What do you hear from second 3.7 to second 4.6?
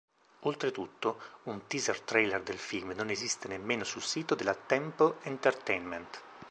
sul sito della